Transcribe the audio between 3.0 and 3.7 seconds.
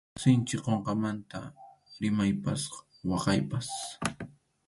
waqaypas.